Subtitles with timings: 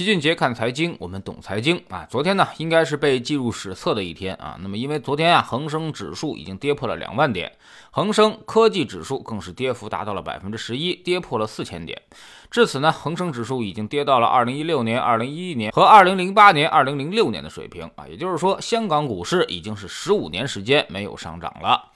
[0.00, 2.06] 齐俊杰看财经，我们懂财经啊。
[2.08, 4.56] 昨天呢，应该是被记入史册的一天啊。
[4.62, 7.52] 那么，因为昨天啊，恒生指数已经跌破了两万点，
[7.90, 12.00] 恒生科技指数更是跌幅达到了百分之十一，跌破了四千点。
[12.50, 18.08] 至此呢，恒生指数已经跌到了二零一六年、二零一一年和二零零八年、二零零六年的水平啊。
[18.08, 21.90] 也就是说，香港股市已经是十五年时间没有上涨了。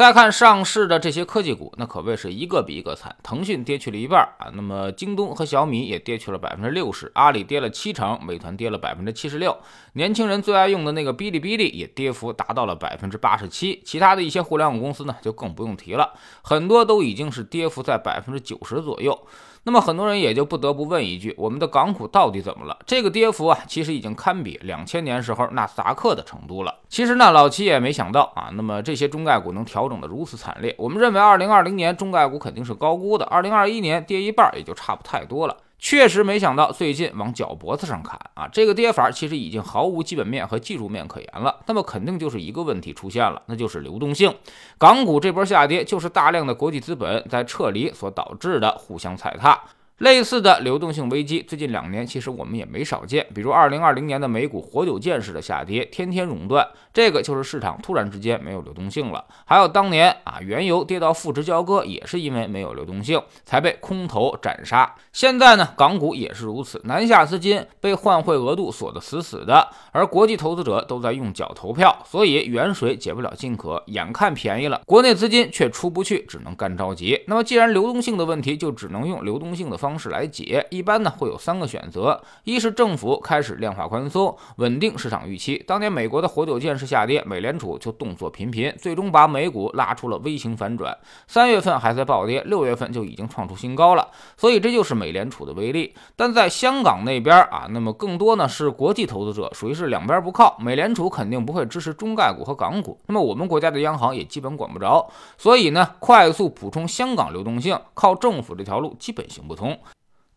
[0.00, 3.14] 再看上市的这些科技股，那可谓是一个比一个惨。
[3.22, 9.54] 腾讯跌去了一半啊，那么京东和小米也跌去了百分之六十，阿里跌了七成，美团跌了百分之七十六，
[9.92, 13.82] 年轻人最爱用的那个哔哩哔哩也跌幅达到了百分之八十七。
[13.84, 19.26] 其他的一些互联网公司呢，就更不用提了，很多都已经是跌幅在百分之九十左右。
[19.64, 22.78] 那么很多人也就不得不问一句：我们的港股到底怎么了？
[22.86, 26.74] 这个跌幅啊，其实已经堪比两千年时候纳斯达克的程度了。
[26.88, 30.74] 其实呢，老齐也没想到啊，那么这些中概股能调整的如此惨烈。
[30.78, 35.56] 我们认为，二零二零年中概股肯定是高估的，二零二一年跌一半也就差不太多了。
[35.80, 38.46] 确实没想到最近往脚脖子上砍啊！
[38.52, 41.60] 这个跌法其实已经毫无基本面和技术面可言了。
[41.66, 44.32] 那么肯定就是一个问题出现了，那就是流动性。
[44.78, 49.58] 港股这波下跌就是大量的国际资本在撤离所导致的互相踩踏。
[50.00, 59.22] 类似的流动性危机，最近两年其实我们也没少见，比如二零二零年的美股活久见式的下跌，天天熔断，这个就是市场突然之间没有流动性了。
[59.44, 64.90] 还有当年啊，原油跌到负值交割，也是因为没有流动性，才被空头斩杀。
[65.12, 77.22] 现在呢，港股也是如此，南下资金被换汇额度锁得死死的，而国际投资者都在用脚投票，所以远水解不了近渴，眼看便宜了，国内资金却出不去，只能干着急。
[77.26, 79.89] 那么既然流动性的问题，就只能用流动性的方。
[79.90, 85.60] 方式来解，一般呢会有三个选择：一是政府开始量化宽松，稳定市场预期。
[85.66, 90.96] 当年美国的活久见式下跌，美联储就动作频频，最终把美股拉出了微型反转。
[91.26, 94.06] 三月份还在暴跌，六月份就已经创出新高了。
[94.36, 95.92] 所以这就是美联储的威力。
[96.14, 100.56] 但在香港那边啊，那么更多呢是国际投资者，属于是两边不靠。
[100.60, 105.10] 美联储肯定不会支持中概股和港股，那么我们国家的央行也基本管不着。
[105.36, 109.76] 所以呢，快速补充香港流动性，靠政府这条路基本行不通。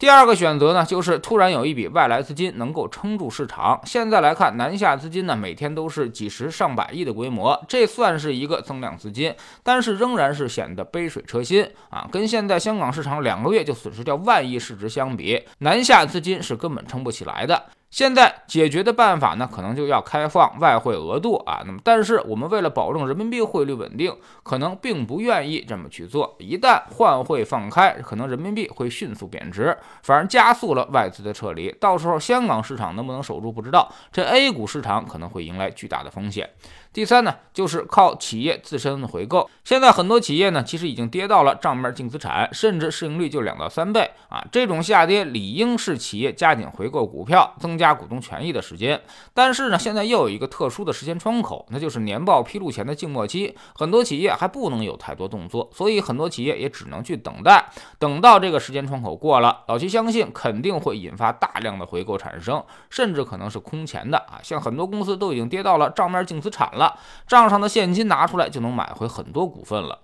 [0.03, 3.79] 第二个选择呢，就是突然有一笔外来资金能够撑住市场。
[3.85, 9.33] 现在来看，南下资金呢每天都是几十上百亿的规模，这算是一个增量资金，
[9.63, 12.05] 但是仍然是显得杯水车薪啊。
[12.11, 17.63] 跟现在香港市场两个月就损失掉万亿市值相比，南下资金是根本撑不起来的。
[17.93, 21.61] 现在解决的办法呢，可能就要开放外汇额度啊。
[21.63, 24.11] 那么，但是我们为了保证人民币汇率稳定，
[24.41, 26.35] 可能并不愿意这么去做。
[26.39, 31.71] 一旦换汇放开，可能人民币会迅速贬值，反而加速了外资的撤离。
[31.79, 36.49] 到时候香港市场能不能守住不知道，这 A 股市场可能会迎来巨大的风险。
[36.91, 39.47] 第三呢，就是靠企业自身的回购。
[39.63, 44.43] 现在很多企业呢，其实已经跌到了账面净资产，甚至市盈率就两到三倍啊。
[44.51, 49.01] 这种下跌理应是企业加紧回购股票，增加加股东权益的时间。
[49.33, 57.65] 但是呢，现在又有一个特殊的时间窗口，那就是年报披露前的静默期，很多企业还不能有太多动作，所以很多企业也只能去等待。
[57.99, 64.39] 等到这个时间窗口过了，老齐相信肯定会引发大量的回购产生，甚至可能是空前的啊。
[64.41, 66.97] 像很多公司都已经跌到了账面净资产了。
[67.27, 69.99] 账上的现金拿出来就能买回很多股份了。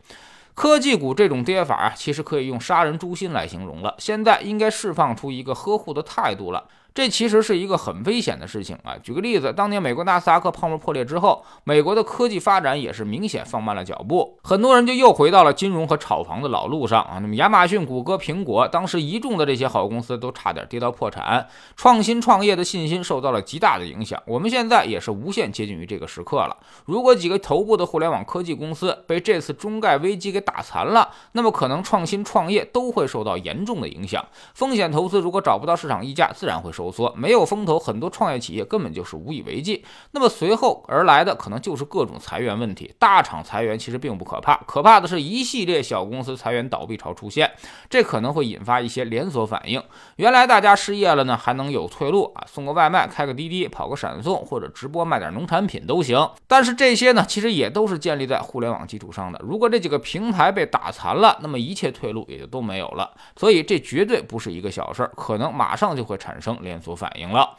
[0.55, 3.95] 科技股这种跌法啊，其实可以用杀人诛心来形容了。
[3.97, 6.65] 现在应该释放出一个呵护的态度了。
[6.93, 8.97] 这其实是一个很危险的事情啊！
[9.01, 17.19] 举个例子，当年美国纳斯达克泡沫破裂之后，美国的科技发展也是明显放慢了脚步，很多人就又回到了金融和炒房的老路上啊。
[17.19, 21.47] 那么亚马逊、谷歌、苹果，当时一众的这些好公司都差点跌到破产，
[21.77, 24.21] 创新创业的信心受到了极大的影响。
[24.25, 26.57] 我们现在也是无限接近于这个时刻了。
[26.85, 34.25] 如果几个头部的互联网科技公司被这次中概危机给打残了，那么可能创新创业都会受到严重的影响。
[34.53, 36.89] 风险投资如果找不到市场溢价，自然会收。
[36.91, 39.85] 缩没有风投，很多创业企业根本就是无以为继。
[40.11, 42.93] 那么随后而来的可能就是各种裁员问题。
[42.97, 47.51] 大厂裁员其实并不可怕，可怕的是一系列小公司裁员倒闭潮出现，
[47.87, 49.79] 这可能会引发一些连锁反应。
[50.15, 56.27] 原来大家失业了呢，还能有退路啊，送个外卖，开个滴滴，跑个闪送，或者直播卖点农产品都行。
[56.47, 59.39] 但是这些呢，其实也都是建立在互联网基础上的。
[59.43, 63.11] 如果这几个平台被打残了，那么一切退路也就都没有了。
[63.35, 66.79] 所以这绝对不是一个小事儿，可能马上就会产生连。
[66.81, 67.57] 所反映了，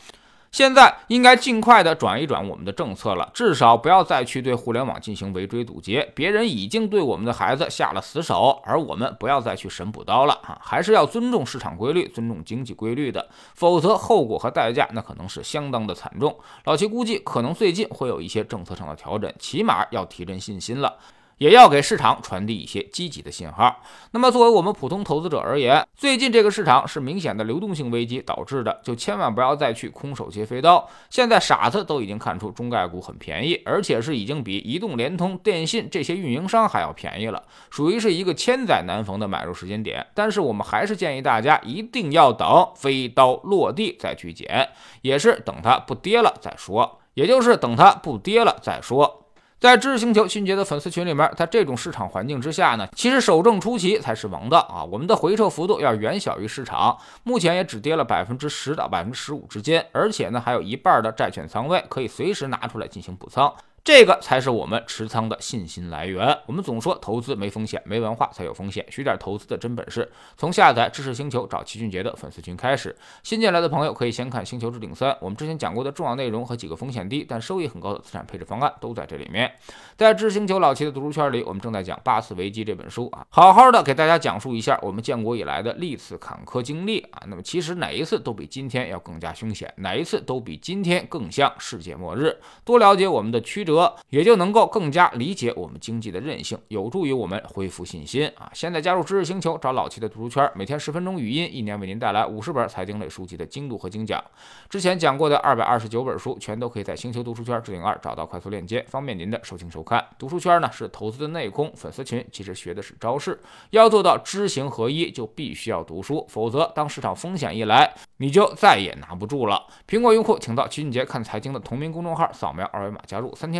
[0.50, 6.10] 现在应该尽快的转一转我们的政策了，至少不要再去对互联网进行围追堵截。
[6.14, 10.58] 别人已经对我们的孩子下了死手，而我们不要再去神补刀了啊！
[10.60, 16.36] 还是要尊重市场规律，尊重经济规律的，否则后果和代价那可能是相当的惨重。
[16.64, 20.96] 老齐估计，可能最近会有一些政策上的调整，起码要提振信心了。
[21.40, 23.81] 也要给市场传递一些积极的信号。
[24.10, 30.87] 那么，作为我们普通投资者而言，最近这个市场是明显的流动性危机导致的，就千万不要再去空手接飞刀。
[31.08, 40.06] 现在傻子都已经看出中概股很便宜，而且是已经比移动、联通、电信这些运营商还要便宜了，属于是一个千载难逢的买入时间点。
[40.14, 44.69] 但是我们还是建议大家一定要等飞刀落地再去捡，
[45.00, 49.16] 也是等它不跌了再说，也就是等它不跌了再说。
[49.60, 54.82] 在知识星球迅捷的粉丝群里面，在这种市场环境之下呢，其实守正出奇才是王道啊！
[54.82, 63.52] 我们的回撤幅度要远小于市场，目前也只跌了百分之十到百分之十五之间，而且呢还有一半的债券仓位可以随时拿出来进行补仓。
[63.82, 66.38] 这个才是我们持仓的信心来源。
[66.47, 68.85] 我们总说投资没风险，没文化才有风险。
[68.91, 72.94] 学点投资的真本事，从下载知识星球找齐俊杰的粉丝群开始。
[73.23, 79.50] 新进来的朋友可以先看《星球置顶三》，我们之前讲过的重要内容和几个风险低但收益很高的资产配置方案都在这里面。
[79.97, 87.23] 在知识星球老齐的读书圈里，我们正在讲《八次危机》这本书啊，好好的给大家讲述一下我们建国以来的历次坎坷经历啊。
[87.27, 92.37] 那么其实哪一次都比今天要更加凶险，哪一次都比今天更像世界末日。
[92.62, 93.96] 多了解我们的曲折。
[94.08, 98.50] 也就能够更加理解我们经济的韧性，有助于我们恢复信心啊！
[98.52, 104.22] 现在加入知识星球，找老齐的读书圈，每天十分钟语音，一年为您带来五十本财经类书籍的精读和精讲。
[104.69, 110.05] 之前讲过的二百二十九本书，全都可以在星球读书圈置顶二找到快速链接，方便您的收听收看。
[110.19, 113.38] 读书圈呢是投资的内功，粉丝群其实学的是招式。
[113.70, 119.67] 要做到知行合一，就必须要读书，否则当市场风险一来，你就再也拿不住了。
[119.87, 123.59] 苹果用户请到齐俊杰看财经的同名公众号，扫描二维码加入，三天